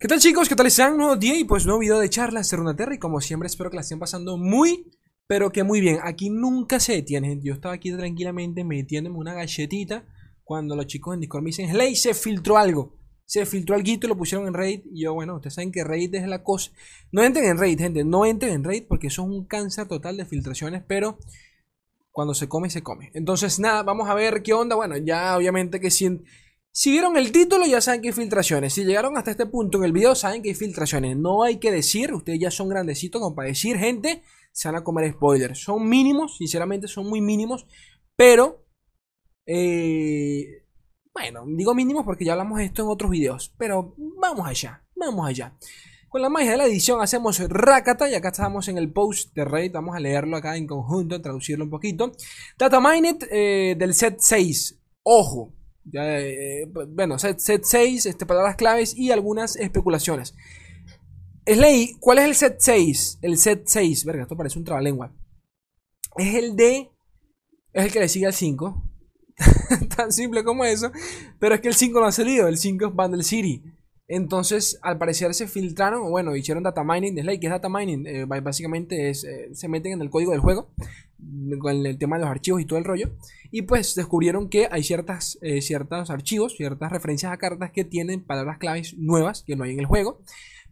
¿Qué 0.00 0.08
tal 0.08 0.18
chicos? 0.18 0.48
¿Qué 0.48 0.56
tal 0.56 0.66
están? 0.66 0.96
Nuevo 0.96 1.16
día 1.16 1.38
y 1.38 1.44
pues 1.44 1.64
nuevo 1.64 1.78
video 1.78 2.00
de 2.00 2.10
charlas 2.10 2.50
de 2.50 2.56
Runaterra 2.56 2.94
y 2.94 2.98
como 2.98 3.20
siempre 3.20 3.46
espero 3.46 3.70
que 3.70 3.76
la 3.76 3.82
estén 3.82 4.00
pasando 4.00 4.36
muy, 4.36 4.90
pero 5.28 5.52
que 5.52 5.62
muy 5.62 5.80
bien. 5.80 5.98
Aquí 6.02 6.30
nunca 6.30 6.80
se 6.80 6.94
detiene, 6.94 7.28
gente. 7.28 7.46
Yo 7.46 7.54
estaba 7.54 7.74
aquí 7.74 7.92
tranquilamente 7.92 8.64
metiéndome 8.64 9.16
una 9.16 9.34
galletita 9.34 10.04
cuando 10.42 10.74
los 10.74 10.88
chicos 10.88 11.14
en 11.14 11.20
Discord 11.20 11.44
me 11.44 11.50
dicen, 11.50 11.78
Ley, 11.78 11.94
se 11.94 12.12
filtró 12.12 12.58
algo. 12.58 12.98
Se 13.24 13.46
filtró 13.46 13.76
algo 13.76 13.88
y 13.88 13.98
lo 14.06 14.18
pusieron 14.18 14.48
en 14.48 14.54
raid. 14.54 14.80
Y 14.92 15.04
yo, 15.04 15.14
bueno, 15.14 15.36
ustedes 15.36 15.54
saben 15.54 15.70
que 15.70 15.84
raid 15.84 16.12
es 16.16 16.26
la 16.26 16.42
cosa. 16.42 16.72
No 17.12 17.22
entren 17.22 17.46
en 17.46 17.56
raid, 17.56 17.78
gente. 17.78 18.04
No 18.04 18.26
entren 18.26 18.52
en 18.52 18.64
raid 18.64 18.84
porque 18.88 19.06
eso 19.06 19.22
es 19.22 19.28
un 19.28 19.46
cáncer 19.46 19.86
total 19.86 20.16
de 20.16 20.26
filtraciones. 20.26 20.82
Pero 20.86 21.18
cuando 22.10 22.34
se 22.34 22.48
come, 22.48 22.68
se 22.68 22.82
come. 22.82 23.12
Entonces, 23.14 23.60
nada, 23.60 23.84
vamos 23.84 24.08
a 24.08 24.14
ver 24.14 24.42
qué 24.42 24.52
onda. 24.52 24.74
Bueno, 24.74 24.96
ya 24.98 25.36
obviamente 25.36 25.80
que 25.80 25.90
si, 25.90 26.20
si 26.76 26.90
vieron 26.90 27.16
el 27.16 27.30
título, 27.30 27.66
ya 27.66 27.80
saben 27.80 28.02
que 28.02 28.08
hay 28.08 28.12
filtraciones. 28.12 28.72
Si 28.72 28.84
llegaron 28.84 29.16
hasta 29.16 29.30
este 29.30 29.46
punto 29.46 29.78
en 29.78 29.84
el 29.84 29.92
video, 29.92 30.16
saben 30.16 30.42
que 30.42 30.48
hay 30.48 30.56
filtraciones. 30.56 31.16
No 31.16 31.44
hay 31.44 31.58
que 31.60 31.70
decir, 31.70 32.12
ustedes 32.12 32.40
ya 32.40 32.50
son 32.50 32.68
grandecitos 32.68 33.22
como 33.22 33.36
para 33.36 33.46
decir, 33.46 33.78
gente, 33.78 34.24
se 34.50 34.66
van 34.66 34.78
a 34.78 34.82
comer 34.82 35.12
spoilers. 35.12 35.60
Son 35.62 35.88
mínimos, 35.88 36.36
sinceramente 36.36 36.88
son 36.88 37.08
muy 37.08 37.20
mínimos. 37.20 37.64
Pero, 38.16 38.66
eh, 39.46 40.64
bueno, 41.12 41.44
digo 41.46 41.76
mínimos 41.76 42.04
porque 42.04 42.24
ya 42.24 42.32
hablamos 42.32 42.58
de 42.58 42.64
esto 42.64 42.82
en 42.82 42.88
otros 42.88 43.08
videos. 43.08 43.54
Pero 43.56 43.94
vamos 43.96 44.48
allá, 44.48 44.84
vamos 44.96 45.28
allá. 45.28 45.56
Con 46.08 46.22
la 46.22 46.28
magia 46.28 46.50
de 46.50 46.56
la 46.56 46.66
edición 46.66 47.00
hacemos 47.00 47.38
Rakata 47.38 48.10
y 48.10 48.14
acá 48.14 48.30
estamos 48.30 48.66
en 48.66 48.78
el 48.78 48.92
post 48.92 49.32
de 49.32 49.44
Raid. 49.44 49.70
Vamos 49.70 49.94
a 49.94 50.00
leerlo 50.00 50.36
acá 50.36 50.56
en 50.56 50.66
conjunto, 50.66 51.22
traducirlo 51.22 51.66
un 51.66 51.70
poquito. 51.70 52.10
Data 52.58 52.80
Minet 52.80 53.28
eh, 53.30 53.76
del 53.78 53.94
set 53.94 54.16
6. 54.18 54.76
Ojo. 55.04 55.54
Eh, 55.92 56.66
bueno, 56.88 57.18
set, 57.18 57.38
set 57.38 57.62
6, 57.64 58.06
este, 58.06 58.26
palabras 58.26 58.56
claves 58.56 58.96
y 58.96 59.10
algunas 59.10 59.56
especulaciones. 59.56 60.34
Slay, 61.46 61.96
¿cuál 62.00 62.18
es 62.18 62.24
el 62.24 62.34
set 62.34 62.56
6? 62.58 63.18
El 63.22 63.38
set 63.38 63.62
6, 63.66 64.04
verga, 64.04 64.22
esto 64.22 64.36
parece 64.36 64.58
un 64.58 64.64
trabalengua. 64.64 65.12
Es 66.16 66.34
el 66.34 66.56
de. 66.56 66.90
Es 67.72 67.84
el 67.86 67.92
que 67.92 68.00
le 68.00 68.08
sigue 68.08 68.26
al 68.26 68.32
5. 68.32 68.90
Tan 69.96 70.12
simple 70.12 70.44
como 70.44 70.64
eso. 70.64 70.90
Pero 71.38 71.54
es 71.54 71.60
que 71.60 71.68
el 71.68 71.74
5 71.74 72.00
no 72.00 72.06
ha 72.06 72.12
salido. 72.12 72.48
El 72.48 72.56
5 72.56 72.86
es 72.86 72.94
Bundle 72.94 73.24
City. 73.24 73.62
Entonces, 74.06 74.78
al 74.82 74.98
parecer 74.98 75.32
se 75.34 75.48
filtraron, 75.48 76.10
bueno, 76.10 76.36
hicieron 76.36 76.62
data 76.62 76.84
mining 76.84 77.14
de 77.14 77.22
Slay. 77.22 77.40
¿Qué 77.40 77.46
es 77.46 77.52
data 77.52 77.68
mining? 77.68 78.06
Eh, 78.06 78.24
básicamente 78.26 79.08
es, 79.10 79.24
eh, 79.24 79.48
se 79.54 79.68
meten 79.68 79.92
en 79.92 80.02
el 80.02 80.10
código 80.10 80.32
del 80.32 80.40
juego, 80.40 80.70
con 81.58 81.86
el 81.86 81.98
tema 81.98 82.16
de 82.16 82.22
los 82.22 82.30
archivos 82.30 82.60
y 82.60 82.64
todo 82.64 82.78
el 82.78 82.84
rollo. 82.84 83.16
Y 83.50 83.62
pues 83.62 83.94
descubrieron 83.94 84.48
que 84.48 84.68
hay 84.70 84.82
ciertas, 84.82 85.38
eh, 85.42 85.62
ciertos 85.62 86.10
archivos, 86.10 86.56
ciertas 86.56 86.90
referencias 86.90 87.32
a 87.32 87.38
cartas 87.38 87.70
que 87.72 87.84
tienen 87.84 88.24
palabras 88.24 88.58
claves 88.58 88.96
nuevas 88.98 89.44
que 89.46 89.56
no 89.56 89.64
hay 89.64 89.72
en 89.72 89.80
el 89.80 89.86
juego, 89.86 90.22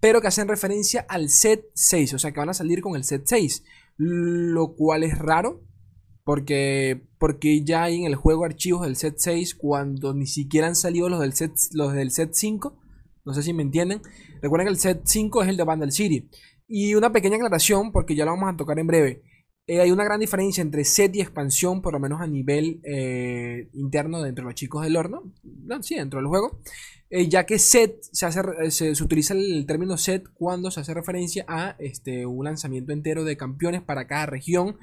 pero 0.01 0.21
que 0.21 0.29
hacen 0.29 0.49
referencia 0.49 1.07
al 1.09 1.29
set 1.29 1.65
6, 1.75 2.15
o 2.15 2.19
sea 2.19 2.33
que 2.33 2.41
van 2.41 2.51
a 2.51 2.55
salir 2.55 2.81
con 2.81 2.97
el 2.97 3.05
set 3.05 3.23
6, 3.25 3.65
lo 3.97 4.75
cual 4.75 5.05
es 5.05 5.19
raro, 5.19 5.63
porque, 6.25 7.03
porque 7.19 7.65
ya 7.65 7.85
hay 7.85 8.01
en 8.01 8.07
el 8.07 8.15
juego 8.15 8.45
archivos 8.45 8.83
del 8.83 8.97
set 8.97 9.15
6 9.19 9.55
cuando 9.55 10.15
ni 10.15 10.27
siquiera 10.27 10.67
han 10.67 10.77
salido 10.77 11.09
los 11.09 11.21
del 11.21 11.33
set, 11.33 11.53
los 11.73 11.93
del 11.93 12.11
set 12.11 12.31
5. 12.33 12.79
No 13.25 13.35
sé 13.35 13.43
si 13.43 13.53
me 13.53 13.63
entienden. 13.63 14.03
Recuerden 14.41 14.67
que 14.67 14.73
el 14.73 14.79
set 14.79 15.03
5 15.05 15.43
es 15.43 15.49
el 15.49 15.57
de 15.57 15.65
Vandal 15.65 15.93
City. 15.93 16.29
Y 16.69 16.95
una 16.95 17.13
pequeña 17.13 17.37
aclaración, 17.37 17.93
porque 17.93 18.15
ya 18.15 18.25
lo 18.25 18.33
vamos 18.33 18.53
a 18.53 18.57
tocar 18.57 18.79
en 18.79 18.87
breve. 18.87 19.23
Eh, 19.69 19.81
hay 19.81 19.93
una 19.93 20.05
gran 20.05 20.19
diferencia 20.19 20.61
entre 20.61 20.85
set 20.85 21.15
y 21.15 21.21
expansión, 21.21 21.83
por 21.83 21.93
lo 21.93 22.01
menos 22.01 22.21
a 22.21 22.27
nivel 22.27 22.81
eh, 22.85 23.69
interno 23.75 24.21
dentro 24.21 24.45
de 24.45 24.51
los 24.51 24.55
chicos 24.57 24.83
del 24.83 24.97
horno. 24.97 25.33
No, 25.45 25.83
sí, 25.83 25.95
dentro 25.95 26.19
del 26.19 26.27
juego. 26.27 26.61
Eh, 27.11 27.29
ya 27.29 27.47
que 27.47 27.59
set 27.59 28.03
se, 28.03 28.27
hace, 28.27 28.71
se, 28.71 29.03
utiliza 29.03 29.35
el 29.35 29.65
término 29.67 29.97
set 29.97 30.25
cuando 30.35 30.71
se 30.71 30.81
hace 30.81 30.95
referencia 30.95 31.45
a 31.47 31.77
este, 31.79 32.27
un 32.27 32.45
lanzamiento 32.45 32.93
entero 32.93 33.25
de 33.25 33.37
campeones 33.37 33.83
para 33.83 34.07
cada 34.07 34.27
región. 34.27 34.79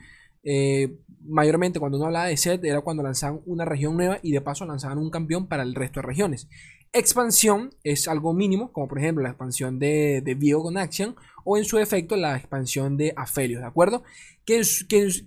mayormente 1.28 1.80
cuando 1.80 1.98
uno 1.98 2.08
hablaba 2.08 2.28
de 2.28 2.38
set 2.38 2.64
era 2.64 2.82
cuando 2.82 3.04
lanzaban 3.04 3.42
una 3.46 3.66
región 3.66 3.98
nueva 3.98 4.20
y 4.24 4.32
de 4.32 4.42
paso 4.42 4.66
lanzaban 4.66 4.98
un 4.98 5.10
campeón 5.12 5.48
para 5.48 5.64
el 5.64 5.76
resto 5.76 6.00
de 6.00 6.08
regiones. 6.08 6.48
Expansión 6.92 7.70
es 7.84 8.08
algo 8.08 8.34
mínimo, 8.34 8.72
como 8.72 8.88
por 8.88 8.98
ejemplo 8.98 9.24
la 9.24 9.30
expansión 9.30 9.78
de, 9.78 10.22
de 10.26 10.54
con 10.54 10.78
Action 10.78 11.16
o 11.46 11.58
en 11.58 11.66
su 11.66 11.78
efecto 11.78 12.16
la 12.16 12.36
expansión 12.36 12.98
de 12.98 13.14
Aphelios, 13.16 13.62
¿de 13.62 13.68
acuerdo? 13.68 14.04
Que 14.44 14.58
en, 14.58 14.64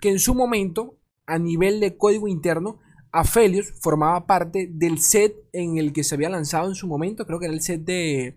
que, 0.00 0.09
en, 0.09 0.19
su 0.19 0.34
momento, 0.34 0.99
a 1.25 1.39
nivel 1.39 1.78
de 1.78 1.97
código 1.97 2.27
interno, 2.27 2.81
Aphelios 3.12 3.75
formaba 3.81 4.27
parte 4.27 4.69
del 4.73 4.99
set 4.99 5.37
en 5.53 5.78
el 5.78 5.93
que 5.93 6.03
se 6.03 6.17
había 6.17 6.31
lanzado 6.31 6.69
en 6.69 6.75
su 6.75 6.89
momento, 6.89 7.27
creo 7.27 7.39
que 7.39 7.47
era 7.47 7.55
el 7.55 7.62
set 7.62 7.83
de... 7.83 8.37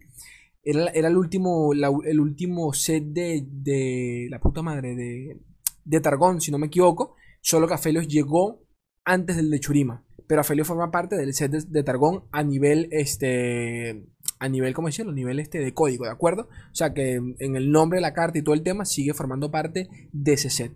Era, 0.64 0.90
el, 0.90 1.18
último, 1.18 1.74
el 1.74 2.20
último 2.20 2.74
set 2.74 3.04
de, 3.04 3.46
de 3.48 4.28
la 4.32 4.40
puta 4.40 4.64
madre 4.64 4.96
de, 4.96 5.40
de 5.84 6.00
Targón, 6.02 6.42
si 6.42 6.52
no 6.52 6.58
me 6.58 6.68
equivoco, 6.68 7.16
solo 7.40 7.68
que 7.68 7.76
Aphelios 7.76 8.08
llegó 8.08 8.64
antes 9.04 9.36
del 9.36 9.52
de 9.52 9.60
Churima 9.60 10.05
pero 10.28 10.42
Afelio 10.42 10.66
forma 10.66 10.92
parte 10.92 11.16
del 11.16 11.34
set 11.34 11.52
de, 11.52 11.64
de, 11.68 11.84
Targón 11.84 12.24
a 12.32 12.44
nivel, 12.44 12.88
este, 12.92 14.06
a 14.40 14.50
nivel, 14.50 14.74
¿cómo 14.74 14.88
decirlo? 14.88 15.12
A 15.12 15.16
nivel 15.16 15.40
este 15.40 15.60
de 15.60 15.74
código, 15.74 16.06
¿de 16.06 16.12
acuerdo? 16.12 16.50
O 16.72 16.76
sea 16.76 16.94
que 16.94 17.16
en 17.16 17.56
el 17.56 17.72
nombre 17.72 17.98
de 17.98 18.02
la 18.02 18.14
carta 18.14 18.38
y 18.38 18.42
todo 18.42 18.56
el 18.56 18.64
tema 18.64 18.86
sigue 18.86 19.14
formando 19.14 19.52
parte 19.52 19.88
de 20.12 20.34
ese 20.34 20.50
set. 20.50 20.72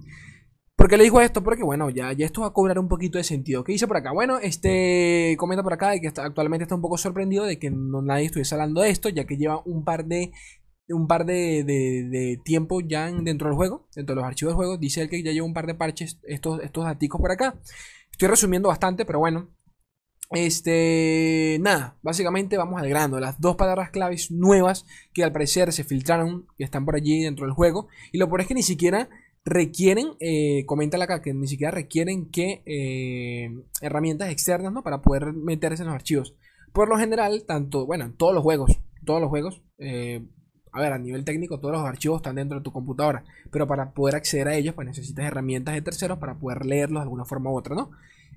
¿Por 0.79 0.87
qué 0.87 0.95
le 0.95 1.03
digo 1.03 1.19
esto? 1.19 1.43
Porque 1.43 1.61
bueno, 1.61 1.89
ya, 1.89 2.13
ya 2.13 2.25
esto 2.25 2.39
va 2.39 2.47
a 2.47 2.53
cobrar 2.53 2.79
un 2.79 2.87
poquito 2.87 3.17
de 3.17 3.25
sentido. 3.25 3.65
¿Qué 3.65 3.73
dice 3.73 3.85
por 3.85 3.97
acá? 3.97 4.13
Bueno, 4.13 4.39
este 4.39 5.35
comenta 5.37 5.61
por 5.61 5.73
acá 5.73 5.89
de 5.89 5.99
que 5.99 6.07
está, 6.07 6.23
actualmente 6.23 6.63
está 6.63 6.75
un 6.75 6.81
poco 6.81 6.97
sorprendido 6.97 7.43
de 7.43 7.59
que 7.59 7.69
no, 7.69 8.01
nadie 8.01 8.27
estuviese 8.27 8.55
hablando 8.55 8.79
de 8.79 8.89
esto, 8.89 9.09
ya 9.09 9.25
que 9.25 9.35
lleva 9.35 9.61
un 9.65 9.83
par 9.83 10.05
de 10.05 10.31
un 10.89 11.07
par 11.07 11.25
de, 11.25 11.63
de, 11.63 12.39
tiempo 12.43 12.81
ya 12.81 13.11
dentro 13.11 13.47
del 13.47 13.55
juego, 13.55 13.87
dentro 13.95 14.15
de 14.15 14.21
los 14.21 14.27
archivos 14.27 14.53
del 14.53 14.57
juego. 14.57 14.77
Dice 14.77 15.01
él 15.01 15.09
que 15.09 15.23
ya 15.23 15.31
lleva 15.31 15.45
un 15.45 15.53
par 15.53 15.67
de 15.67 15.75
parches, 15.75 16.19
estos, 16.23 16.61
estos 16.61 16.85
daticos 16.85 17.19
por 17.19 17.31
acá. 17.31 17.59
Estoy 18.11 18.27
resumiendo 18.27 18.69
bastante, 18.69 19.05
pero 19.05 19.19
bueno. 19.19 19.49
Este, 20.31 21.57
nada, 21.61 21.97
básicamente 22.03 22.57
vamos 22.57 22.79
al 22.81 22.89
grano. 22.89 23.19
Las 23.19 23.39
dos 23.39 23.55
palabras 23.55 23.89
claves 23.89 24.29
nuevas 24.29 24.85
que 25.13 25.23
al 25.23 25.31
parecer 25.31 25.73
se 25.73 25.83
filtraron, 25.83 26.45
que 26.57 26.63
están 26.63 26.85
por 26.85 26.95
allí 26.95 27.23
dentro 27.23 27.45
del 27.45 27.53
juego. 27.53 27.87
Y 28.11 28.17
lo 28.17 28.27
peor 28.27 28.41
es 28.41 28.47
que 28.47 28.53
ni 28.53 28.63
siquiera 28.63 29.09
requieren, 29.45 30.09
eh, 30.19 30.65
coméntale 30.65 31.03
acá, 31.03 31.21
que 31.21 31.33
ni 31.33 31.47
siquiera 31.47 31.71
requieren 31.71 32.29
que 32.29 32.61
eh, 32.65 33.49
herramientas 33.81 34.29
externas, 34.29 34.71
¿no? 34.71 34.83
Para 34.83 35.01
poder 35.01 35.33
meterse 35.33 35.83
en 35.83 35.87
los 35.87 35.95
archivos. 35.95 36.35
Por 36.73 36.89
lo 36.89 36.97
general, 36.97 37.45
tanto, 37.47 37.85
bueno, 37.85 38.05
en 38.05 38.15
todos 38.15 38.33
los 38.33 38.43
juegos, 38.43 38.79
todos 39.05 39.19
los 39.19 39.29
juegos, 39.29 39.63
eh, 39.79 40.25
a 40.71 40.81
ver, 40.81 40.93
a 40.93 40.97
nivel 40.97 41.25
técnico, 41.25 41.59
todos 41.59 41.73
los 41.73 41.85
archivos 41.85 42.17
están 42.17 42.35
dentro 42.35 42.59
de 42.59 42.63
tu 42.63 42.71
computadora, 42.71 43.23
pero 43.51 43.67
para 43.67 43.91
poder 43.91 44.15
acceder 44.15 44.47
a 44.47 44.55
ellos, 44.55 44.75
pues 44.75 44.87
necesitas 44.87 45.25
herramientas 45.25 45.73
de 45.73 45.81
terceros 45.81 46.19
para 46.19 46.35
poder 46.35 46.65
leerlos 46.65 47.01
de 47.01 47.03
alguna 47.03 47.25
forma 47.25 47.51
u 47.51 47.57
otra, 47.57 47.75
¿no? 47.75 47.91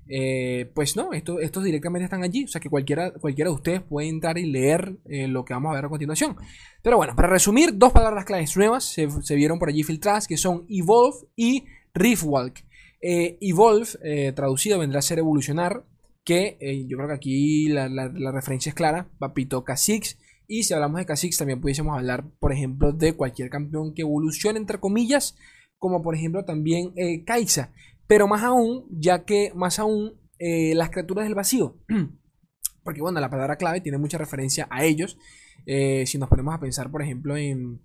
Eh, 0.07 0.69
pues 0.73 0.97
no, 0.97 1.13
esto, 1.13 1.39
estos 1.39 1.63
directamente 1.63 2.03
están 2.05 2.23
allí, 2.23 2.43
o 2.43 2.47
sea 2.47 2.59
que 2.59 2.69
cualquiera, 2.69 3.11
cualquiera 3.11 3.49
de 3.49 3.55
ustedes 3.55 3.81
puede 3.81 4.09
entrar 4.09 4.37
y 4.37 4.45
leer 4.45 4.97
eh, 5.05 5.27
lo 5.27 5.45
que 5.45 5.53
vamos 5.53 5.71
a 5.71 5.75
ver 5.75 5.85
a 5.85 5.89
continuación. 5.89 6.35
Pero 6.81 6.97
bueno, 6.97 7.15
para 7.15 7.29
resumir, 7.29 7.77
dos 7.77 7.93
palabras 7.93 8.25
claves 8.25 8.55
nuevas 8.57 8.83
se, 8.83 9.35
vieron 9.35 9.59
por 9.59 9.69
allí 9.69 9.83
filtradas, 9.83 10.27
que 10.27 10.37
son 10.37 10.65
Evolve 10.69 11.27
y 11.35 11.65
Riftwalk. 11.93 12.65
Eh, 13.01 13.37
Evolve, 13.41 14.33
traducido, 14.33 14.79
vendrá 14.79 14.99
a 14.99 15.03
ser 15.03 15.19
evolucionar, 15.19 15.83
que 16.23 16.57
yo 16.87 16.97
creo 16.97 17.09
que 17.09 17.15
aquí 17.15 17.67
la, 17.67 17.89
la, 17.89 18.31
referencia 18.31 18.69
es 18.69 18.75
clara, 18.75 19.07
Papito 19.19 19.65
Kha'Zix 19.65 20.17
y 20.47 20.63
si 20.63 20.73
hablamos 20.73 20.99
de 20.99 21.05
Kha'Zix, 21.05 21.37
también 21.37 21.61
pudiésemos 21.61 21.97
hablar, 21.97 22.25
por 22.39 22.51
ejemplo, 22.51 22.91
de 22.91 23.13
cualquier 23.13 23.49
campeón 23.49 23.93
que 23.93 24.01
evolucione, 24.01 24.59
entre 24.59 24.79
comillas, 24.79 25.35
como 25.77 26.01
por 26.01 26.15
ejemplo 26.15 26.45
también 26.45 26.91
eh, 26.95 27.23
Kaisa. 27.23 27.71
Pero 28.07 28.27
más 28.27 28.43
aún, 28.43 28.85
ya 28.89 29.25
que 29.25 29.51
más 29.55 29.79
aún 29.79 30.13
eh, 30.39 30.75
las 30.75 30.89
criaturas 30.89 31.25
del 31.25 31.35
vacío. 31.35 31.77
Porque 32.83 33.01
bueno, 33.01 33.19
la 33.21 33.29
palabra 33.29 33.55
clave 33.55 33.81
tiene 33.81 33.97
mucha 33.97 34.17
referencia 34.17 34.67
a 34.69 34.83
ellos. 34.83 35.17
Eh, 35.65 36.05
si 36.05 36.17
nos 36.17 36.29
ponemos 36.29 36.53
a 36.53 36.59
pensar, 36.59 36.91
por 36.91 37.01
ejemplo, 37.01 37.37
en, 37.37 37.81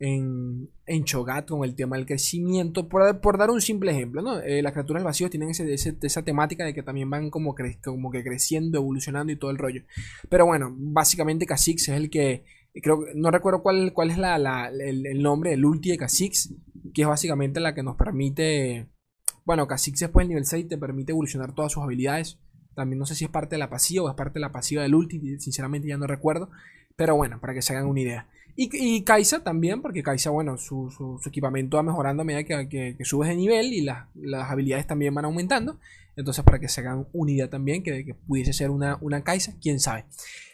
en, 0.00 0.70
en 0.86 1.04
Chogat 1.04 1.48
con 1.48 1.64
el 1.64 1.74
tema 1.74 1.96
del 1.96 2.06
crecimiento. 2.06 2.88
Por, 2.88 3.20
por 3.20 3.38
dar 3.38 3.50
un 3.50 3.60
simple 3.60 3.90
ejemplo, 3.90 4.22
¿no? 4.22 4.40
Eh, 4.40 4.62
las 4.62 4.72
criaturas 4.72 5.00
del 5.00 5.06
vacío 5.06 5.30
tienen 5.30 5.50
ese, 5.50 5.72
ese, 5.72 5.96
esa 6.02 6.22
temática 6.22 6.64
de 6.64 6.74
que 6.74 6.82
también 6.82 7.10
van 7.10 7.30
como, 7.30 7.54
cre 7.54 7.78
como 7.82 8.10
que 8.10 8.22
creciendo, 8.22 8.78
evolucionando 8.78 9.32
y 9.32 9.36
todo 9.36 9.50
el 9.50 9.58
rollo. 9.58 9.82
Pero 10.28 10.46
bueno, 10.46 10.74
básicamente 10.76 11.46
Kha'Zix 11.46 11.88
es 11.88 11.96
el 11.96 12.10
que. 12.10 12.44
Creo 12.80 13.06
no 13.14 13.30
recuerdo 13.30 13.62
cuál, 13.62 13.92
cuál 13.92 14.10
es 14.10 14.18
la, 14.18 14.38
la, 14.38 14.68
el, 14.68 15.22
nombre, 15.22 15.52
el 15.54 15.64
ulti 15.64 15.90
de 15.90 15.98
Kha'Zix, 15.98 16.54
que 16.94 17.02
es 17.02 17.08
básicamente 17.08 17.60
la 17.60 17.74
que 17.74 17.82
nos 17.82 17.96
permite. 17.96 18.88
Bueno, 19.44 19.66
Kha'Zix 19.66 19.98
después 19.98 20.24
del 20.24 20.28
nivel 20.28 20.44
6 20.44 20.68
te 20.68 20.78
permite 20.78 21.12
evolucionar 21.12 21.54
todas 21.54 21.72
sus 21.72 21.82
habilidades. 21.82 22.38
También 22.74 23.00
no 23.00 23.06
sé 23.06 23.16
si 23.16 23.24
es 23.24 23.30
parte 23.30 23.56
de 23.56 23.58
la 23.58 23.70
pasiva 23.70 24.04
o 24.04 24.08
es 24.08 24.14
parte 24.14 24.34
de 24.34 24.40
la 24.40 24.52
pasiva 24.52 24.82
del 24.82 24.94
ulti, 24.94 25.40
sinceramente 25.40 25.88
ya 25.88 25.96
no 25.96 26.06
recuerdo. 26.06 26.50
Pero 26.94 27.16
bueno, 27.16 27.40
para 27.40 27.54
que 27.54 27.62
se 27.62 27.72
hagan 27.72 27.86
una 27.86 28.00
idea. 28.00 28.28
Y, 28.60 28.70
y 28.72 29.04
Kaisa 29.04 29.44
también, 29.44 29.80
porque 29.82 30.02
Kaisa, 30.02 30.30
bueno, 30.30 30.58
su, 30.58 30.90
su, 30.90 31.20
equipamiento 31.28 31.76
va 31.76 31.84
mejorando 31.84 32.22
a 32.22 32.24
medida 32.24 32.42
que, 32.42 32.96
que, 32.98 33.04
subes 33.04 33.28
de 33.28 33.36
nivel 33.36 33.72
y 33.72 33.82
la, 33.82 34.10
las 34.16 34.50
habilidades 34.50 34.84
también 34.84 35.14
van 35.14 35.26
aumentando. 35.26 35.78
Entonces, 36.16 36.44
para 36.44 36.58
que 36.58 36.68
se 36.68 36.80
hagan 36.80 37.06
una 37.12 37.30
idea 37.30 37.48
también, 37.48 37.84
que, 37.84 38.04
que 38.04 38.14
pudiese 38.14 38.52
ser 38.52 38.70
una, 38.70 38.98
una 39.00 39.22
Kaisa, 39.22 39.54
quién 39.62 39.78
sabe. 39.78 40.06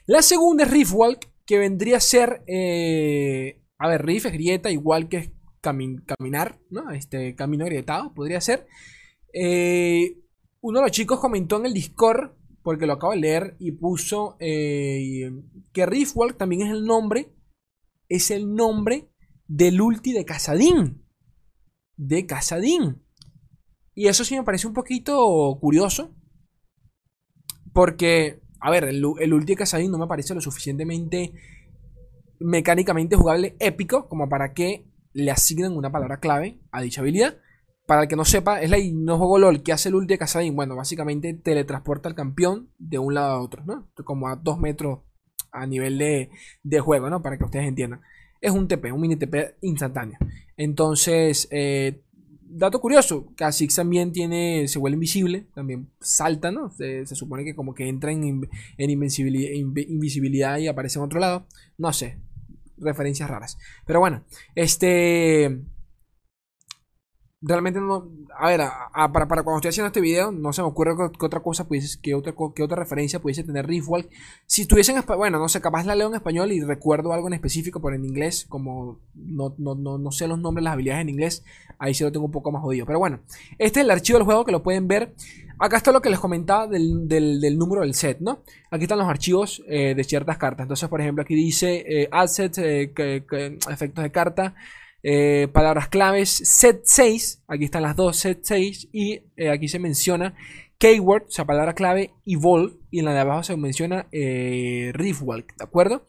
La 0.04 0.20
segunda 0.20 0.64
es 0.64 0.70
Riftwalk, 0.70 1.30
que 1.46 1.58
vendría 1.58 1.96
a 1.96 2.00
ser, 2.00 2.42
eh, 2.46 3.62
a 3.78 3.88
ver, 3.88 4.04
riff 4.04 4.26
es 4.26 4.34
grieta, 4.34 4.70
igual 4.70 5.08
que 5.08 5.32
caminar, 5.62 6.58
¿no? 6.68 6.90
Este 6.90 7.34
camino 7.34 7.64
agrietado, 7.64 8.12
podría 8.12 8.42
ser. 8.42 8.66
Eh, 9.32 10.18
uno 10.60 10.80
de 10.80 10.84
los 10.84 10.92
chicos 10.92 11.20
comentó 11.20 11.56
en 11.56 11.64
el 11.64 11.72
Discord, 11.72 12.32
porque 12.62 12.84
lo 12.84 12.92
acabo 12.92 13.14
de 13.14 13.20
leer, 13.20 13.56
y 13.60 13.72
puso 13.72 14.36
eh, 14.40 15.32
que 15.72 15.86
Riftwalk 15.86 16.36
también 16.36 16.66
es 16.66 16.70
el 16.70 16.84
nombre, 16.84 17.30
es 18.08 18.30
el 18.30 18.54
nombre 18.54 19.10
del 19.46 19.80
ulti 19.80 20.12
de 20.12 20.24
Casadín. 20.24 21.04
De 21.96 22.26
Casadín. 22.26 23.02
Y 23.94 24.08
eso 24.08 24.24
sí 24.24 24.36
me 24.36 24.42
parece 24.42 24.66
un 24.66 24.74
poquito 24.74 25.58
curioso. 25.60 26.14
Porque, 27.72 28.40
a 28.60 28.70
ver, 28.70 28.84
el, 28.84 29.04
el 29.20 29.34
ulti 29.34 29.52
de 29.52 29.58
Casadín 29.58 29.90
no 29.90 29.98
me 29.98 30.06
parece 30.06 30.34
lo 30.34 30.40
suficientemente 30.40 31.32
mecánicamente 32.40 33.16
jugable 33.16 33.56
épico 33.58 34.08
como 34.08 34.28
para 34.28 34.52
que 34.52 34.86
le 35.12 35.30
asignen 35.30 35.76
una 35.76 35.92
palabra 35.92 36.18
clave 36.18 36.60
a 36.72 36.82
dicha 36.82 37.00
habilidad. 37.00 37.38
Para 37.86 38.02
el 38.02 38.08
que 38.08 38.16
no 38.16 38.24
sepa, 38.24 38.62
es 38.62 38.70
la 38.70 38.78
no 38.92 39.18
juego 39.18 39.38
LOL 39.38 39.62
que 39.62 39.72
hace 39.72 39.90
el 39.90 39.94
ulti 39.94 40.14
de 40.14 40.18
Casadín. 40.18 40.56
Bueno, 40.56 40.74
básicamente 40.74 41.34
teletransporta 41.34 42.08
al 42.08 42.14
campeón 42.14 42.70
de 42.78 42.98
un 42.98 43.14
lado 43.14 43.34
a 43.34 43.42
otro, 43.42 43.62
¿no? 43.64 43.90
Como 44.04 44.28
a 44.28 44.36
dos 44.36 44.58
metros 44.58 45.00
a 45.54 45.66
nivel 45.66 45.96
de, 45.98 46.30
de 46.62 46.80
juego, 46.80 47.08
¿no? 47.08 47.22
Para 47.22 47.38
que 47.38 47.44
ustedes 47.44 47.66
entiendan. 47.66 48.00
Es 48.40 48.50
un 48.50 48.68
TP, 48.68 48.92
un 48.92 49.00
mini 49.00 49.16
TP 49.16 49.56
instantáneo. 49.62 50.18
Entonces, 50.56 51.48
eh, 51.50 52.02
dato 52.42 52.80
curioso, 52.80 53.32
Kha'Zix 53.36 53.74
también 53.76 54.12
tiene, 54.12 54.68
se 54.68 54.78
vuelve 54.78 54.96
invisible, 54.96 55.46
también 55.54 55.88
salta, 56.00 56.50
¿no? 56.50 56.70
Se, 56.70 57.06
supone 57.06 57.44
que 57.44 57.54
como 57.54 57.74
que 57.74 57.88
entra 57.88 58.12
en, 58.12 58.48
en 58.76 58.90
invisibilidad 58.90 60.58
y 60.58 60.68
aparece 60.68 60.98
en 60.98 61.04
otro 61.04 61.20
lado. 61.20 61.46
No 61.78 61.92
sé, 61.92 62.18
referencias 62.76 63.30
raras. 63.30 63.58
Pero 63.86 64.00
bueno, 64.00 64.24
este 64.54 65.60
realmente 67.44 67.81
no. 67.81 68.08
A 68.37 68.49
ver, 68.49 68.61
para, 68.93 69.26
cuando 69.26 69.56
estoy 69.56 69.69
haciendo 69.69 69.88
este 69.88 70.00
video, 70.00 70.32
no 70.32 70.52
se 70.52 70.62
me 70.62 70.69
ocurre 70.69 70.96
que, 70.96 71.26
otra 71.26 71.41
cosa 71.41 71.69
pudiese, 71.69 72.00
que 72.00 72.14
otra, 72.14 72.35
que 72.55 72.62
otra 72.62 72.76
referencia 72.76 73.20
pudiese 73.20 73.44
tener 73.44 73.67
Riftwalk. 73.67 74.08
Si 74.46 74.62
estuviese 74.62 74.93
en 74.93 75.05
bueno, 75.06 75.38
no 75.38 75.49
sé, 75.49 75.61
capaz 75.61 75.85
la 75.85 75.94
leo 75.94 76.08
en 76.08 76.14
español 76.14 76.50
y 76.52 76.61
recuerdo 76.61 77.12
algo 77.12 77.29
en 77.29 77.35
específico, 77.35 77.81
pero 77.81 77.94
en 77.94 78.05
inglés, 78.05 78.46
como 78.49 78.99
no, 79.14 79.55
no, 79.58 79.75
no, 79.75 80.11
sé 80.11 80.26
los 80.26 80.38
nombres, 80.38 80.64
las 80.64 80.73
habilidades 80.73 81.02
en 81.02 81.11
inglés, 81.11 81.44
ahí 81.79 81.94
sí 81.94 82.02
lo 82.02 82.11
tengo 82.11 82.26
un 82.26 82.32
poco 82.32 82.50
más 82.50 82.62
jodido. 82.62 82.87
Pero 82.87 82.99
bueno, 82.99 83.20
este 83.58 83.81
es 83.81 83.85
el 83.85 83.90
archivo 83.90 84.19
del 84.19 84.25
juego 84.25 84.44
que 84.44 84.52
lo 84.52 84.62
pueden 84.62 84.88
ver. 84.88 85.14
Acá 85.58 85.76
está 85.76 85.93
lo 85.93 86.02
que 86.02 86.11
les 86.11 86.19
comentaba 86.19 86.67
del, 86.67 87.06
del, 87.06 87.56
número 87.56 87.82
del 87.82 87.94
set, 87.94 88.19
¿no? 88.20 88.43
Aquí 88.70 88.85
están 88.85 88.99
los 88.99 89.06
archivos 89.06 89.62
eh, 89.69 89.94
de 89.94 90.02
ciertas 90.02 90.38
cartas. 90.38 90.64
Entonces, 90.64 90.88
por 90.88 91.00
ejemplo, 91.00 91.23
aquí 91.23 91.37
dice 91.37 91.85
eh, 91.87 92.08
assets, 92.11 92.58
eh, 92.58 92.93
efectos 93.70 94.02
de 94.02 94.11
carta. 94.11 94.55
Eh, 95.06 95.48
palabras 95.52 95.88
claves 95.88 96.30
set 96.30 96.80
6, 96.84 97.42
aquí 97.46 97.64
están 97.64 97.82
las 97.82 97.94
dos 97.94 98.16
set 98.16 98.38
6 98.40 98.88
y 98.90 99.20
eh, 99.36 99.50
aquí 99.50 99.68
se 99.68 99.78
menciona 99.78 100.34
keyword, 100.78 101.24
o 101.28 101.30
sea, 101.30 101.44
palabra 101.44 101.74
clave 101.74 102.14
evolve 102.24 102.78
y 102.90 103.00
en 103.00 103.04
la 103.04 103.12
de 103.12 103.20
abajo 103.20 103.42
se 103.42 103.54
menciona 103.58 104.06
eh, 104.12 104.92
Riftwalk, 104.94 105.56
¿de 105.56 105.64
acuerdo? 105.64 106.06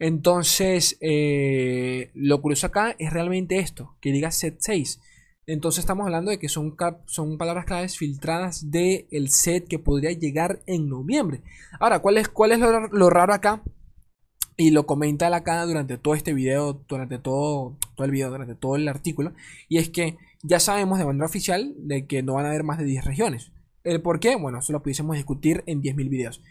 Entonces, 0.00 0.98
eh, 1.00 2.10
lo 2.14 2.42
curioso 2.42 2.66
acá 2.66 2.96
es 2.98 3.12
realmente 3.12 3.60
esto, 3.60 3.94
que 4.00 4.10
diga 4.10 4.32
set 4.32 4.56
6. 4.58 5.00
Entonces 5.46 5.80
estamos 5.80 6.06
hablando 6.06 6.32
de 6.32 6.40
que 6.40 6.48
son, 6.48 6.76
son 7.06 7.38
palabras 7.38 7.64
claves 7.64 7.96
filtradas 7.96 8.72
del 8.72 9.28
set 9.28 9.68
que 9.68 9.78
podría 9.78 10.10
llegar 10.10 10.60
en 10.66 10.88
noviembre. 10.88 11.42
Ahora, 11.78 12.00
¿cuál 12.00 12.18
es, 12.18 12.28
cuál 12.28 12.50
es 12.50 12.58
lo 12.58 13.10
raro 13.10 13.34
acá? 13.34 13.62
Y 14.56 14.70
lo 14.70 14.86
comenta 14.86 15.30
la 15.30 15.38
acá 15.38 15.64
durante 15.64 15.98
todo 15.98 16.14
este 16.14 16.34
video, 16.34 16.80
durante 16.88 17.18
todo, 17.18 17.76
todo 17.94 18.04
el 18.04 18.10
video, 18.10 18.30
durante 18.30 18.54
todo 18.54 18.76
el 18.76 18.86
artículo. 18.88 19.32
Y 19.68 19.78
es 19.78 19.88
que 19.88 20.16
ya 20.42 20.60
sabemos 20.60 20.98
de 20.98 21.04
manera 21.04 21.26
oficial 21.26 21.74
de 21.78 22.06
que 22.06 22.22
no 22.22 22.34
van 22.34 22.46
a 22.46 22.48
haber 22.50 22.64
más 22.64 22.78
de 22.78 22.84
10 22.84 23.04
regiones. 23.04 23.52
¿El 23.84 24.02
por 24.02 24.20
qué? 24.20 24.36
Bueno, 24.36 24.58
eso 24.58 24.72
lo 24.72 24.82
pudiésemos 24.82 25.16
discutir 25.16 25.64
en 25.66 25.82
10.000 25.82 26.08
videos 26.08 26.42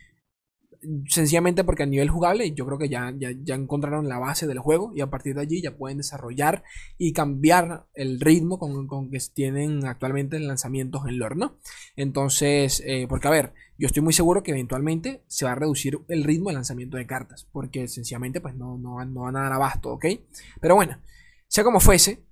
sencillamente 1.07 1.63
porque 1.63 1.83
a 1.83 1.85
nivel 1.85 2.09
jugable 2.09 2.53
yo 2.53 2.65
creo 2.65 2.77
que 2.77 2.89
ya, 2.89 3.13
ya, 3.17 3.55
encontraron 3.55 4.09
la 4.09 4.17
base 4.17 4.47
del 4.47 4.59
juego 4.59 4.91
y 4.95 5.01
a 5.01 5.09
partir 5.09 5.35
de 5.35 5.41
allí 5.41 5.61
ya 5.61 5.77
pueden 5.77 5.97
desarrollar 5.97 6.63
y 6.97 7.13
cambiar 7.13 7.87
el 7.93 8.19
ritmo 8.19 8.57
con, 8.57 8.87
con 8.87 9.09
que 9.11 9.19
tienen 9.33 9.85
actualmente 9.85 10.39
lanzamientos 10.39 11.03
en 11.07 11.19
lore, 11.19 11.35
¿no? 11.35 11.57
Entonces, 11.95 12.81
eh, 12.85 13.05
porque 13.07 13.27
a 13.27 13.31
ver, 13.31 13.53
yo 13.77 13.87
estoy 13.87 14.01
muy 14.01 14.13
seguro 14.13 14.43
que 14.43 14.51
eventualmente 14.51 15.23
se 15.27 15.45
va 15.45 15.51
a 15.51 15.55
reducir 15.55 15.99
el 16.07 16.23
ritmo 16.23 16.49
de 16.49 16.55
lanzamiento 16.55 16.97
de 16.97 17.07
cartas, 17.07 17.47
porque 17.51 17.87
sencillamente 17.87 18.41
pues 18.41 18.55
no, 18.55 18.77
no, 18.77 19.03
no 19.05 19.21
van 19.21 19.35
a 19.35 19.41
dar 19.41 19.53
abasto, 19.53 19.91
¿ok? 19.91 20.05
Pero 20.59 20.75
bueno, 20.75 20.99
sea 21.47 21.63
como 21.63 21.79
fuese, 21.79 22.23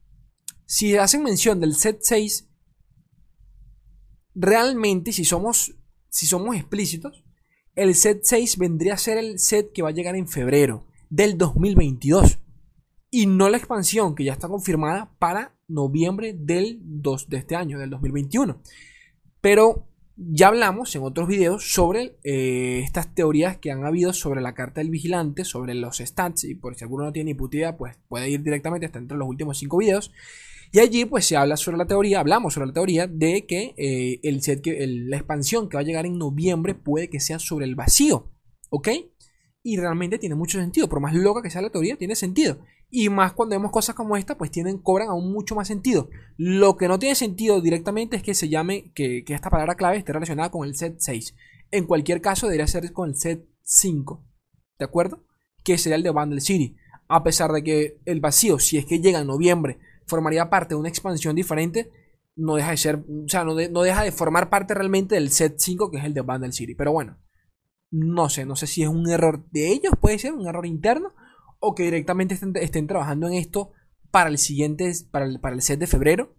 si 0.66 0.96
hacen 0.96 1.24
mención 1.24 1.60
del 1.60 1.76
set 1.76 2.00
6, 2.02 2.48
realmente 4.36 5.12
si 5.12 5.26
somos, 5.26 5.76
si 6.10 6.26
somos 6.26 6.56
explícitos, 6.56 7.24
el 7.80 7.96
set 7.96 8.20
6 8.24 8.58
vendría 8.58 8.96
a 8.96 8.98
ser 8.98 9.18
el 9.18 9.40
set 9.40 9.72
que 9.72 9.82
va 9.82 9.90
a 9.90 9.94
llegar 9.94 10.16
en 10.16 10.28
febrero 10.28 10.84
del 11.10 11.38
2022. 11.38 12.40
Y 13.10 13.26
no 13.26 13.50
la 13.50 13.58
expansión 13.58 14.16
que 14.16 14.26
ya 14.26 14.34
está 14.34 14.50
confirmada 14.50 15.12
para 15.18 15.56
noviembre 15.68 16.36
del 16.38 16.80
2 16.82 17.30
de 17.30 17.38
este 17.38 17.56
año, 17.56 17.80
del 17.80 17.90
2021. 17.90 18.62
Pero 19.40 19.88
ya 20.18 20.50
hablamos 20.50 20.94
en 20.96 21.04
otros 21.04 21.30
videos 21.30 21.72
sobre 21.72 22.18
eh, 22.26 22.82
estas 22.84 23.16
teorías 23.16 23.58
que 23.58 23.72
han 23.72 23.86
habido 23.86 24.12
sobre 24.12 24.42
la 24.42 24.54
carta 24.54 24.82
del 24.82 24.90
vigilante, 24.90 25.46
sobre 25.46 25.74
los 25.74 26.00
stats. 26.00 26.44
Y 26.44 26.56
por 26.56 26.76
si 26.76 26.84
alguno 26.84 27.06
no 27.06 27.14
tiene 27.14 27.32
ni 27.32 27.34
puta 27.34 27.78
pues 27.78 27.98
puede 28.10 28.30
ir 28.30 28.44
directamente 28.44 28.88
hasta 28.88 29.00
entre 29.00 29.18
los 29.18 29.28
últimos 29.28 29.58
5 29.58 29.78
videos. 29.78 30.12
Y 30.72 30.80
allí 30.80 31.06
pues 31.06 31.26
se 31.26 31.36
habla 31.36 31.58
sobre 31.58 31.78
la 31.78 31.88
teoría, 31.88 32.20
hablamos 32.20 32.54
sobre 32.54 32.68
la 32.68 32.74
teoría 32.74 33.08
de 33.08 33.46
que 33.48 33.74
eh, 33.78 34.20
el 34.24 34.42
set 34.42 34.62
que, 34.62 34.86
la 34.86 35.18
expansión 35.18 35.68
que 35.68 35.78
va 35.78 35.82
a 35.82 35.86
llegar 35.86 36.06
en 36.06 36.18
noviembre 36.18 36.76
puede 36.76 37.10
que 37.10 37.20
sea 37.20 37.40
sobre 37.40 37.66
el 37.66 37.76
vacío, 37.76 38.32
¿ok? 38.70 38.90
Y 39.64 39.78
realmente 39.78 40.20
tiene 40.20 40.36
mucho 40.36 40.60
sentido, 40.60 40.88
por 40.88 41.00
más 41.00 41.14
loca 41.16 41.42
que 41.42 41.50
sea 41.50 41.62
la 41.62 41.72
teoría, 41.72 41.98
tiene 41.98 42.16
sentido. 42.16 42.60
Y 42.92 43.10
más 43.10 43.34
cuando 43.34 43.56
vemos 43.56 43.72
cosas 43.72 43.96
como 43.96 44.16
esta, 44.16 44.38
pues 44.38 44.52
tienen, 44.52 44.78
cobran 44.78 45.10
aún 45.10 45.32
mucho 45.32 45.56
más 45.56 45.68
sentido. 45.68 46.10
Lo 46.38 46.78
que 46.78 46.88
no 46.88 46.98
tiene 46.98 47.16
sentido 47.16 47.62
directamente 47.62 48.16
es 48.16 48.24
que 48.24 48.34
se 48.34 48.50
llame, 48.50 48.92
que, 48.94 49.24
que 49.26 49.34
esta 49.34 49.50
palabra 49.50 49.76
clave 49.76 49.98
esté 49.98 50.14
relacionada 50.14 50.50
con 50.50 50.68
el 50.68 50.76
set 50.76 50.96
6. 51.00 51.36
En 51.72 51.86
cualquier 51.86 52.22
caso, 52.22 52.48
debería 52.48 52.68
ser 52.68 52.92
con 52.94 53.10
el 53.10 53.16
set 53.16 53.46
5. 53.62 54.26
¿De 54.80 54.86
acuerdo? 54.86 55.24
Que 55.64 55.78
sería 55.78 55.98
el 55.98 56.04
de 56.04 56.10
Bundle 56.10 56.42
City. 56.42 56.78
A 57.08 57.24
pesar 57.24 57.52
de 57.52 57.64
que 57.64 58.00
el 58.06 58.22
vacío, 58.22 58.60
si 58.60 58.78
es 58.78 58.86
que 58.86 59.00
llega 59.00 59.20
en 59.20 59.28
noviembre, 59.28 59.80
formaría 60.10 60.50
parte 60.50 60.74
de 60.74 60.80
una 60.80 60.90
expansión 60.90 61.36
diferente, 61.36 61.92
no 62.36 62.56
deja 62.56 62.72
de 62.72 62.78
ser, 62.78 62.96
o 62.98 63.28
sea, 63.28 63.44
no, 63.44 63.54
no 63.54 63.82
deja 63.82 64.04
de 64.04 64.12
formar 64.12 64.50
parte 64.50 64.74
realmente 64.74 65.16
del 65.16 65.30
set 65.30 65.56
5 65.58 65.92
que 65.92 65.98
es 65.98 66.04
el 66.04 66.14
de 66.14 66.22
Bundle 66.22 66.52
City. 66.52 66.76
Pero 66.76 66.92
bueno, 66.92 67.18
no 67.92 68.30
sé, 68.30 68.46
no 68.46 68.56
sé 68.56 68.68
si 68.68 68.84
es 68.84 68.90
un 68.90 69.10
error 69.10 69.46
de 69.52 69.72
ellos, 69.72 69.94
puede 70.00 70.20
ser 70.20 70.34
un 70.34 70.48
error 70.48 70.66
interno, 70.66 71.14
o 71.60 71.76
que 71.76 71.84
directamente 71.84 72.38
estén, 72.62 72.88
trabajando 72.88 73.28
en 73.28 73.34
esto 73.34 73.72
para 74.12 74.30
el 74.30 74.38
siguiente, 74.38 74.92
para 75.12 75.26
el, 75.26 75.40
para 75.40 75.56
el 75.56 75.62
set 75.62 75.80
de 75.80 75.88
febrero. 75.88 76.36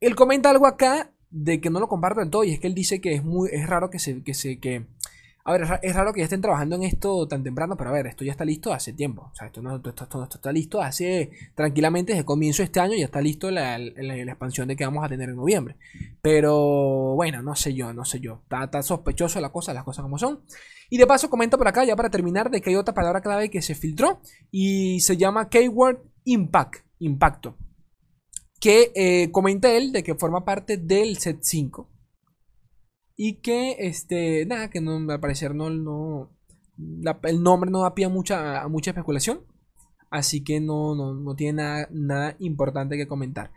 Él 0.00 0.16
comenta 0.16 0.50
algo 0.50 0.66
acá 0.66 1.14
de 1.30 1.60
que 1.60 1.70
no 1.70 1.80
lo 1.80 1.88
comparto 1.88 2.28
todo 2.28 2.44
y 2.44 2.52
es 2.52 2.60
que 2.60 2.66
él 2.66 2.74
dice 2.74 3.00
que 3.00 3.14
es 3.14 3.24
muy 3.24 3.48
es 3.52 3.68
raro 3.68 3.88
que 3.88 4.00
se 4.00 4.24
que 4.24 4.34
se 4.34 4.58
que 4.58 4.88
a 5.42 5.52
ver, 5.52 5.80
es 5.82 5.94
raro 5.94 6.12
que 6.12 6.20
ya 6.20 6.24
estén 6.24 6.42
trabajando 6.42 6.76
en 6.76 6.82
esto 6.82 7.26
tan 7.26 7.42
temprano, 7.42 7.76
pero 7.76 7.90
a 7.90 7.92
ver, 7.94 8.06
esto 8.06 8.24
ya 8.24 8.32
está 8.32 8.44
listo 8.44 8.72
hace 8.74 8.92
tiempo. 8.92 9.30
O 9.32 9.34
sea, 9.34 9.46
esto, 9.46 9.62
no, 9.62 9.76
esto, 9.76 9.90
está 10.34 10.52
listo 10.52 10.82
hace 10.82 11.30
tranquilamente 11.54 12.12
desde 12.12 12.26
comienzo 12.26 12.58
de 12.58 12.64
este 12.64 12.80
año, 12.80 12.94
ya 12.94 13.06
está 13.06 13.22
listo 13.22 13.50
la, 13.50 13.76
expansión 13.78 14.68
de 14.68 14.76
que 14.76 14.84
vamos 14.84 15.02
a 15.02 15.08
tener 15.08 15.30
en 15.30 15.36
noviembre. 15.36 15.76
Pero 16.20 17.14
bueno, 17.14 17.42
no 17.42 17.56
sé 17.56 17.72
yo, 17.72 17.94
no 17.94 18.04
sé 18.04 18.20
yo. 18.20 18.40
Está, 18.42 18.64
está, 18.64 18.82
sospechoso 18.82 19.40
la 19.40 19.50
cosa, 19.50 19.72
las 19.72 19.84
cosas 19.84 20.02
como 20.02 20.18
son. 20.18 20.40
Y 20.90 20.98
de 20.98 21.06
paso 21.06 21.30
comento 21.30 21.56
por 21.56 21.68
acá, 21.68 21.84
ya 21.84 21.96
para 21.96 22.10
terminar, 22.10 22.50
de 22.50 22.60
que 22.60 22.70
hay 22.70 22.76
otra 22.76 22.92
palabra 22.92 23.22
clave 23.22 23.48
que 23.48 23.62
se 23.62 23.74
filtró 23.74 24.20
y 24.50 25.00
se 25.00 25.16
llama 25.16 25.48
Keyword 25.48 26.02
Impact, 26.24 26.84
impacto. 26.98 27.56
Que 28.60 28.92
eh, 28.94 29.30
comenta 29.32 29.72
él 29.72 29.90
de 29.90 30.02
que 30.02 30.14
forma 30.16 30.44
parte 30.44 30.76
del 30.76 31.16
set 31.16 31.38
5 31.40 31.89
y 33.22 33.34
que, 33.34 33.76
este, 33.80 34.46
nada, 34.46 34.70
que 34.70 34.80
no, 34.80 34.96
al 35.12 35.20
parecer 35.20 35.54
no, 35.54 35.68
no 35.68 36.30
el 37.24 37.42
nombre 37.42 37.70
no 37.70 37.82
da 37.82 37.94
pie 37.94 38.06
a 38.06 38.08
mucha, 38.08 38.66
mucha 38.68 38.92
especulación. 38.92 39.42
Así 40.08 40.42
que 40.42 40.58
no, 40.58 40.94
no, 40.94 41.36
tiene 41.36 41.86
nada, 41.90 42.36
importante 42.38 42.96
que 42.96 43.06
comentar. 43.06 43.50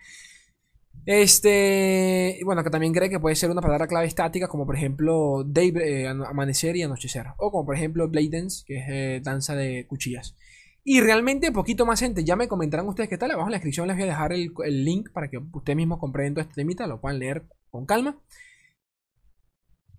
Este, 1.05 2.41
bueno, 2.43 2.61
que 2.65 2.71
también 2.71 2.91
cree 2.91 3.09
que 3.09 3.21
puede 3.21 3.37
ser 3.37 3.51
una 3.51 3.61
palabra 3.61 3.87
clave 3.87 4.05
estática, 4.05 4.49
como 4.49 4.65
por 4.65 4.75
ejemplo 4.75 5.45
eh, 5.55 6.09
amanecer 6.09 6.75
y 6.75 6.83
anochecer, 6.83 7.27
o 7.37 7.49
como 7.49 7.65
por 7.65 7.75
ejemplo 7.75 8.09
Blade 8.09 8.31
Dance, 8.31 8.65
que 8.67 8.79
es 8.79 8.85
eh, 8.89 9.21
danza 9.23 9.55
de 9.55 9.87
cuchillas. 9.87 10.35
Y 10.83 10.99
realmente, 10.99 11.53
poquito 11.53 11.85
más 11.85 12.01
gente, 12.01 12.25
ya 12.25 12.35
me 12.35 12.49
comentarán 12.49 12.85
ustedes 12.89 13.09
qué 13.09 13.17
tal. 13.17 13.31
Abajo 13.31 13.47
en 13.47 13.51
la 13.51 13.59
descripción 13.59 13.87
les 13.87 13.95
voy 13.95 14.03
a 14.03 14.07
dejar 14.07 14.33
el, 14.33 14.51
el 14.65 14.83
link 14.83 15.09
para 15.13 15.29
que 15.29 15.37
ustedes 15.37 15.77
mismos 15.77 15.99
comprenden 15.99 16.33
todo 16.33 16.41
este 16.41 16.55
temita, 16.55 16.85
lo 16.85 16.99
puedan 16.99 17.19
leer 17.19 17.45
con 17.71 17.85
calma 17.85 18.19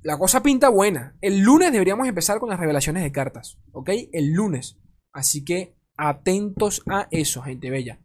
la 0.05 0.19
cosa 0.19 0.43
pinta 0.43 0.69
buena. 0.69 1.17
El 1.23 1.41
lunes 1.41 1.73
deberíamos 1.73 2.07
empezar 2.07 2.39
con 2.39 2.51
las 2.51 2.61
revelaciones 2.61 3.03
de 3.03 3.11
cartas, 3.11 3.59
¿ok? 3.73 3.91
El 4.13 4.33
lunes. 4.33 4.79
Así 5.13 5.45
que 5.45 5.77
atentos 5.97 6.83
a 6.87 7.09
eso, 7.11 7.43
gente 7.43 7.71
bella. 7.71 7.99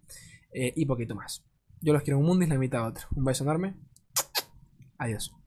Eh, 0.53 0.71
y 0.75 0.85
poquito 0.85 1.13
más. 1.13 1.45
Yo 1.81 1.91
los 1.91 2.03
quiero 2.03 2.19
un 2.19 2.25
mundo 2.25 2.45
y 2.45 2.47
la 2.47 2.57
mitad 2.57 2.87
otro. 2.87 3.05
Un 3.15 3.25
beso 3.25 3.43
enorme. 3.43 3.75
Adiós. 4.97 5.38